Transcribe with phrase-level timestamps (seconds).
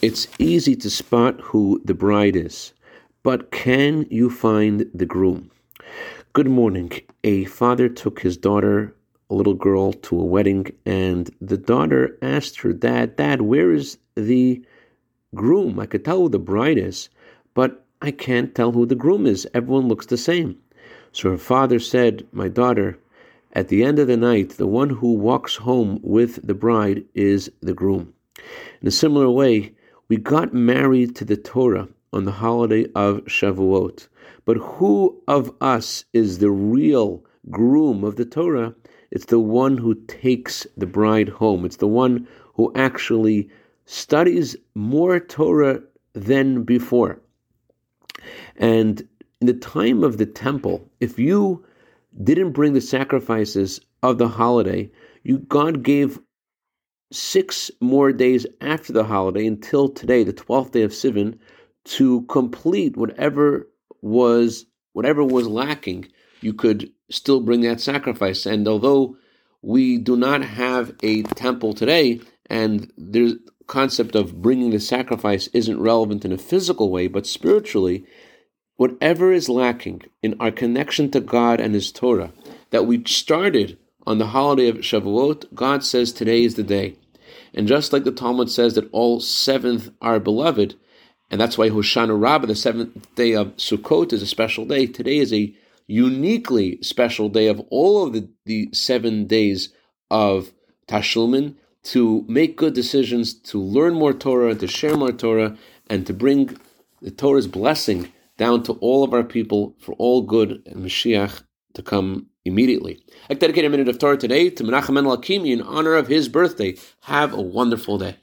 [0.00, 2.72] It's easy to spot who the bride is,
[3.24, 5.50] but can you find the groom?
[6.34, 6.92] Good morning.
[7.24, 8.94] A father took his daughter,
[9.28, 13.98] a little girl, to a wedding, and the daughter asked her dad, Dad, where is
[14.14, 14.64] the
[15.34, 15.80] groom?
[15.80, 17.08] I could tell who the bride is,
[17.54, 19.48] but I can't tell who the groom is.
[19.52, 20.58] Everyone looks the same.
[21.10, 23.00] So her father said, My daughter,
[23.52, 27.50] at the end of the night, the one who walks home with the bride is
[27.62, 28.14] the groom.
[28.80, 29.72] In a similar way,
[30.08, 34.08] we got married to the Torah on the holiday of Shavuot.
[34.46, 38.74] But who of us is the real groom of the Torah?
[39.10, 41.64] It's the one who takes the bride home.
[41.66, 43.50] It's the one who actually
[43.84, 45.82] studies more Torah
[46.14, 47.20] than before.
[48.56, 49.06] And
[49.40, 51.64] in the time of the temple, if you
[52.22, 54.90] didn't bring the sacrifices of the holiday,
[55.22, 56.18] you God gave
[57.10, 61.38] six more days after the holiday until today, the 12th day of Sivan,
[61.84, 63.68] to complete whatever
[64.02, 66.08] was whatever was lacking,
[66.40, 68.46] you could still bring that sacrifice.
[68.46, 69.16] And although
[69.62, 75.80] we do not have a temple today, and the concept of bringing the sacrifice isn't
[75.80, 78.04] relevant in a physical way, but spiritually,
[78.76, 82.32] whatever is lacking in our connection to God and His Torah
[82.70, 83.78] that we started
[84.08, 86.96] on the holiday of Shavuot, God says today is the day.
[87.52, 90.76] And just like the Talmud says that all seventh are beloved,
[91.30, 94.86] and that's why Hoshana Rabbah, the seventh day of Sukkot, is a special day.
[94.86, 95.54] Today is a
[95.86, 99.74] uniquely special day of all of the, the seven days
[100.10, 100.54] of
[100.86, 105.58] Tashlumin to make good decisions, to learn more Torah, to share more Torah,
[105.90, 106.56] and to bring
[107.02, 111.42] the Torah's blessing down to all of our people for all good and Mashiach
[111.74, 112.98] to come immediately.
[113.30, 116.74] I dedicate a minute of Torah today to Menachem Hakimi in honor of his birthday.
[117.02, 118.16] Have a wonderful day.